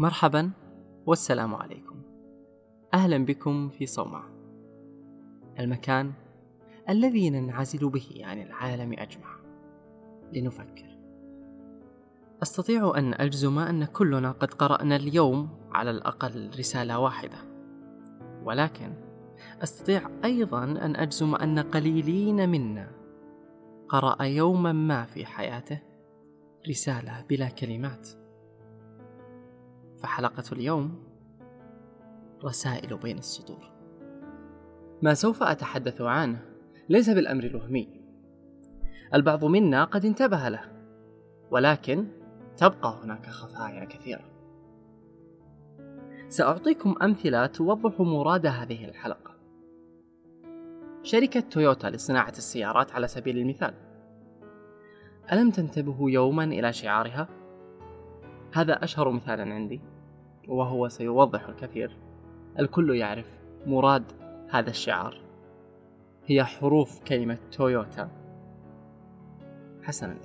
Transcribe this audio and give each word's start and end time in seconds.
مرحبا 0.00 0.50
والسلام 1.06 1.54
عليكم. 1.54 2.02
أهلا 2.94 3.24
بكم 3.24 3.68
في 3.68 3.86
صومعة. 3.86 4.30
المكان 5.58 6.12
الذي 6.88 7.30
ننعزل 7.30 7.88
به 7.88 8.20
عن 8.24 8.42
العالم 8.42 8.92
أجمع. 8.92 9.36
لنفكر. 10.32 10.98
أستطيع 12.42 12.92
أن 12.96 13.14
أجزم 13.14 13.58
أن 13.58 13.84
كلنا 13.84 14.32
قد 14.32 14.54
قرأنا 14.54 14.96
اليوم 14.96 15.48
على 15.72 15.90
الأقل 15.90 16.50
رسالة 16.58 16.98
واحدة. 16.98 17.38
ولكن 18.44 18.92
أستطيع 19.62 20.10
أيضا 20.24 20.64
أن 20.64 20.96
أجزم 20.96 21.34
أن 21.34 21.58
قليلين 21.58 22.48
منا 22.48 22.90
قرأ 23.88 24.22
يوما 24.22 24.72
ما 24.72 25.04
في 25.04 25.26
حياته 25.26 25.78
رسالة 26.68 27.24
بلا 27.28 27.48
كلمات. 27.48 28.19
فحلقة 30.02 30.44
اليوم 30.52 31.02
رسائل 32.44 32.96
بين 32.96 33.18
السطور. 33.18 33.70
ما 35.02 35.14
سوف 35.14 35.42
أتحدث 35.42 36.00
عنه 36.00 36.44
ليس 36.88 37.10
بالأمر 37.10 37.44
الوهمي. 37.44 38.00
البعض 39.14 39.44
منا 39.44 39.84
قد 39.84 40.04
انتبه 40.04 40.48
له، 40.48 40.60
ولكن 41.50 42.06
تبقى 42.56 43.00
هناك 43.02 43.26
خفايا 43.26 43.84
كثيرة. 43.84 44.24
سأعطيكم 46.28 46.94
أمثلة 47.02 47.46
توضح 47.46 48.00
مراد 48.00 48.46
هذه 48.46 48.84
الحلقة. 48.84 49.30
شركة 51.02 51.40
تويوتا 51.40 51.86
لصناعة 51.86 52.32
السيارات 52.38 52.92
على 52.92 53.08
سبيل 53.08 53.38
المثال. 53.38 53.74
ألم 55.32 55.50
تنتبهوا 55.50 56.10
يوما 56.10 56.44
إلى 56.44 56.72
شعارها؟ 56.72 57.39
هذا 58.52 58.84
أشهر 58.84 59.10
مثال 59.10 59.40
عندي 59.40 59.80
وهو 60.48 60.88
سيوضح 60.88 61.48
الكثير. 61.48 61.96
الكل 62.58 62.96
يعرف 62.96 63.38
مراد 63.66 64.04
هذا 64.50 64.70
الشعار. 64.70 65.20
هي 66.26 66.44
حروف 66.44 67.00
كلمة 67.00 67.38
تويوتا. 67.52 68.10
حسنا. 69.82 70.16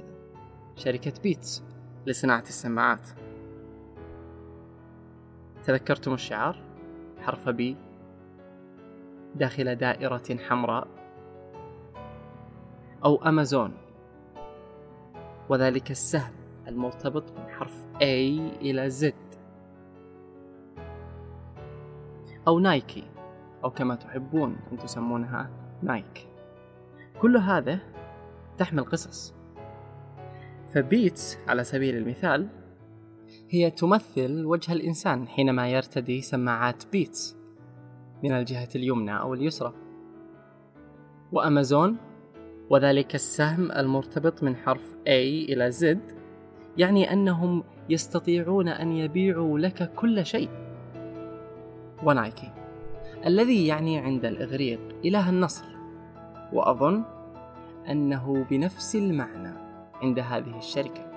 شركة 0.75 1.13
بيتس 1.23 1.63
لصناعة 2.05 2.41
السماعات. 2.41 3.07
تذكرتم 5.63 6.13
الشعار؟ 6.13 6.57
حرف 7.21 7.49
B 7.49 7.75
داخل 9.35 9.75
دائرة 9.75 10.37
حمراء. 10.49 10.87
أو 13.05 13.15
أمازون. 13.15 13.73
وذلك 15.49 15.91
السهم 15.91 16.33
المرتبط 16.67 17.23
حرف 17.59 17.85
A 17.95 18.03
إلى 18.61 18.89
Z. 18.89 19.13
أو 22.47 22.59
نايكي 22.59 23.03
أو 23.63 23.69
كما 23.69 23.95
تحبون 23.95 24.57
أن 24.71 24.77
تسمونها 24.77 25.49
نايك 25.83 26.27
كل 27.21 27.37
هذا 27.37 27.79
تحمل 28.57 28.85
قصص. 28.85 29.33
فبيتس 30.73 31.37
على 31.47 31.63
سبيل 31.63 31.97
المثال 31.97 32.47
هي 33.49 33.71
تمثل 33.71 34.45
وجه 34.45 34.71
الإنسان 34.71 35.27
حينما 35.27 35.69
يرتدي 35.69 36.21
سماعات 36.21 36.83
بيتس 36.91 37.37
من 38.23 38.31
الجهة 38.31 38.69
اليمنى 38.75 39.19
أو 39.19 39.33
اليسرى. 39.33 39.73
وأمازون 41.31 41.97
وذلك 42.69 43.15
السهم 43.15 43.71
المرتبط 43.71 44.43
من 44.43 44.55
حرف 44.55 44.93
A 44.93 45.09
إلى 45.49 45.71
Z 45.71 46.14
يعني 46.77 47.13
أنهم 47.13 47.63
يستطيعون 47.89 48.67
أن 48.67 48.91
يبيعوا 48.91 49.59
لك 49.59 49.93
كل 49.93 50.25
شيء. 50.25 50.49
ونايكي 52.03 52.51
الذي 53.25 53.67
يعني 53.67 53.97
عند 53.97 54.25
الإغريق 54.25 54.79
إله 55.05 55.29
النصر 55.29 55.65
وأظن 56.53 57.03
أنه 57.89 58.45
بنفس 58.49 58.95
المعنى 58.95 59.53
عند 60.01 60.19
هذه 60.19 60.57
الشركة. 60.57 61.11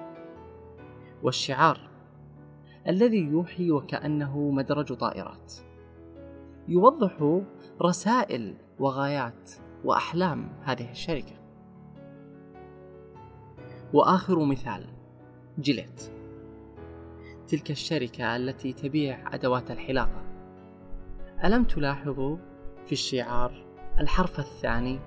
والشعار 1.22 1.78
الذي 2.88 3.18
يوحي 3.18 3.70
وكأنه 3.70 4.50
مدرج 4.50 4.92
طائرات. 4.92 5.52
يوضح 6.68 7.41
رسائل 7.82 8.54
وغايات 8.78 9.50
وأحلام 9.84 10.48
هذه 10.62 10.91
الشركة. 10.91 11.34
وآخر 13.92 14.44
مثال 14.44 14.97
جيليت 15.58 16.12
تلك 17.48 17.70
الشركة 17.70 18.36
التي 18.36 18.72
تبيع 18.72 19.34
أدوات 19.34 19.70
الحلاقة 19.70 20.22
ألم 21.44 21.64
تلاحظوا 21.64 22.36
في 22.86 22.92
الشعار 22.92 23.64
الحرف 24.00 24.38
الثاني 24.38 25.00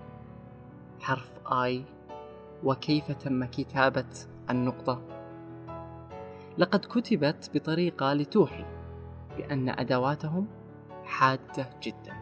حرف 0.99 1.47
آي 1.47 1.83
وكيف 2.63 3.11
تم 3.11 3.45
كتابة 3.45 4.09
النقطة؟ 4.49 5.01
لقد 6.57 6.79
كتبت 6.79 7.51
بطريقة 7.53 8.13
لتوحي 8.13 8.65
بأن 9.37 9.69
أدواتهم 9.69 10.47
حادة 11.05 11.69
جدا. 11.83 12.13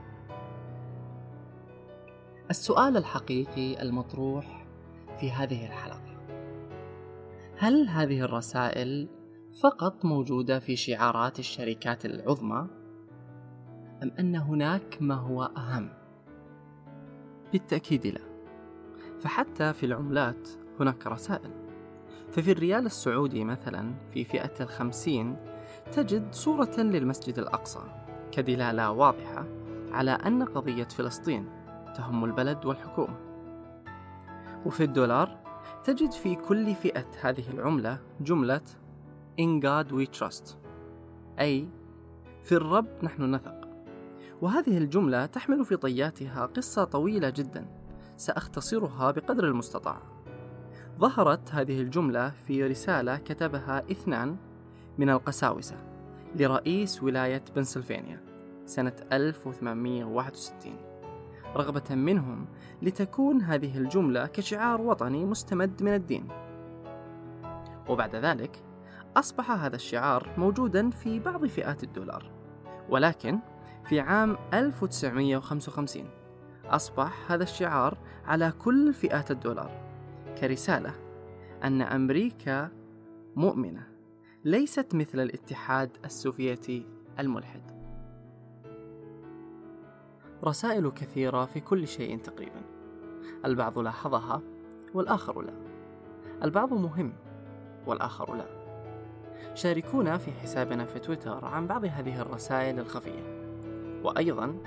السؤال 2.50 2.98
الحقيقي 2.98 3.82
المطروح 3.82 4.66
في 5.20 5.32
هذه 5.32 5.66
الحلقة 5.66 6.09
هل 7.62 7.88
هذه 7.88 8.22
الرسائل 8.22 9.10
فقط 9.62 10.06
موجودة 10.06 10.60
في 10.60 10.76
شعارات 10.76 11.40
الشركات 11.40 12.06
العظمى؟ 12.06 12.68
أم 14.04 14.12
أن 14.20 14.36
هناك 14.36 14.98
ما 15.02 15.16
هو 15.16 15.44
أهم؟ 15.44 15.90
بالتأكيد 17.52 18.08
لا. 18.08 18.22
فحتى 19.20 19.74
في 19.74 19.86
العملات 19.86 20.50
هناك 20.80 21.08
رسائل. 21.08 21.52
ففي 22.32 22.52
الريال 22.52 22.86
السعودي 22.86 23.44
مثلا 23.44 23.94
في 24.14 24.24
فئة 24.24 24.54
الخمسين 24.62 25.38
تجد 25.92 26.34
صورة 26.34 26.76
للمسجد 26.78 27.40
الأقصى 27.40 27.82
كدلالة 28.32 28.92
واضحة 28.92 29.46
على 29.92 30.12
أن 30.12 30.44
قضية 30.44 30.88
فلسطين 30.88 31.50
تهم 31.96 32.26
البلد 32.26 32.66
والحكومة. 32.66 33.18
وفي 34.66 34.84
الدولار 34.84 35.49
تجد 35.84 36.12
في 36.12 36.36
كل 36.36 36.76
فئة 36.76 37.08
هذه 37.22 37.50
العملة 37.50 38.00
جملة 38.22 38.62
In 39.42 39.62
God 39.62 39.92
we 39.92 40.20
trust 40.20 40.56
أي 41.40 41.70
في 42.44 42.52
الرب 42.52 42.88
نحن 43.04 43.36
نثق 43.36 43.70
وهذه 44.42 44.78
الجملة 44.78 45.26
تحمل 45.26 45.66
في 45.66 45.76
طياتها 45.76 46.46
قصة 46.46 46.84
طويلة 46.84 47.30
جدا 47.30 47.66
سأختصرها 48.18 49.12
بقدر 49.12 49.44
المستطاع. 49.44 50.02
ظهرت 51.00 51.52
هذه 51.52 51.82
الجملة 51.82 52.30
في 52.30 52.64
رسالة 52.64 53.18
كتبها 53.18 53.84
اثنان 53.92 54.38
من 54.98 55.10
القساوسة 55.10 55.76
لرئيس 56.36 57.04
ولاية 57.04 57.44
بنسلفانيا 57.56 58.22
سنة 58.66 58.96
1861 59.14 60.89
رغبة 61.56 61.96
منهم 61.96 62.46
لتكون 62.82 63.42
هذه 63.42 63.78
الجملة 63.78 64.26
كشعار 64.26 64.82
وطني 64.82 65.26
مستمد 65.26 65.84
من 65.84 65.94
الدين 65.94 66.28
وبعد 67.90 68.16
ذلك 68.16 68.64
أصبح 69.18 69.52
هذا 69.52 69.76
الشعار 69.76 70.34
موجودا 70.38 70.90
في 70.90 71.20
بعض 71.20 71.46
فئات 71.46 71.84
الدولار 71.84 72.32
ولكن 72.90 73.40
في 73.86 74.00
عام 74.00 74.38
1955 74.54 76.04
أصبح 76.66 77.32
هذا 77.32 77.44
الشعار 77.44 77.98
على 78.26 78.52
كل 78.52 78.94
فئات 78.94 79.32
الدولار 79.32 79.72
كرسالة 80.42 80.94
أن 81.64 81.82
أمريكا 81.82 82.72
مؤمنة 83.36 83.88
ليست 84.46 84.96
مثل 84.96 85.20
الاتحاد 85.20 85.98
السوفيتي 86.06 86.86
الملحد. 87.20 87.79
رسائل 90.44 90.92
كثيرة 90.92 91.46
في 91.46 91.60
كل 91.60 91.88
شيء 91.88 92.20
تقريبا. 92.20 92.62
البعض 93.46 93.80
لاحظها 93.80 94.42
والآخر 94.94 95.42
لا. 95.42 95.54
البعض 96.44 96.74
مهم 96.74 97.14
والآخر 97.88 98.36
لا. 98.36 98.46
شاركونا 99.54 100.18
في 100.18 100.32
حسابنا 100.32 100.86
في 100.86 101.00
تويتر 101.00 101.46
عن 101.46 101.68
بعض 101.68 101.86
هذه 101.86 102.22
الرسائل 102.22 102.80
الخفية 102.80 103.40
وأيضا 104.04 104.58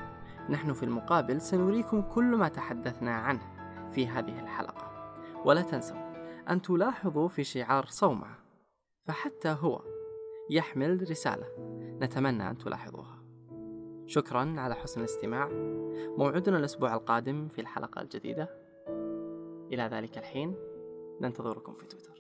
نحن 0.51 0.73
في 0.73 0.83
المقابل 0.83 1.41
سنريكم 1.41 2.03
كل 2.03 2.25
ما 2.25 2.49
تحدثنا 2.49 3.15
عنه 3.15 3.43
في 3.93 4.09
هذه 4.09 4.41
الحلقة 4.41 4.93
ولا 5.45 5.63
تنسوا 5.63 6.13
أن 6.51 6.63
تلاحظوا 6.63 7.29
في 7.29 7.45
شعار 7.45 7.87
صومعة 7.87 8.39
فحتى 9.07 9.57
هو 9.61 9.83
يحمل 10.51 11.11
رسالة 11.11 11.47
نتمنى 12.01 12.51
أن 12.51 12.59
تلاحظوها 12.59 13.22
شكرا 14.13 14.55
على 14.59 14.75
حسن 14.75 15.01
الاستماع. 15.01 15.49
موعدنا 16.19 16.59
الأسبوع 16.59 16.95
القادم 16.95 17.49
في 17.49 17.61
الحلقة 17.61 18.01
الجديدة. 18.03 18.49
إلى 19.73 19.83
ذلك 19.83 20.19
الحين 20.19 20.55
ننتظركم 21.21 21.75
في 21.75 21.87
تويتر. 21.87 22.12